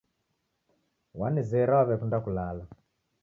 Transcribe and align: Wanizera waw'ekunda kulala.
Wanizera 1.19 1.73
waw'ekunda 1.81 2.17
kulala. 2.23 2.63